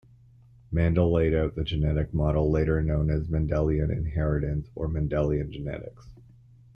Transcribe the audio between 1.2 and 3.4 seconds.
out the genetic model later known as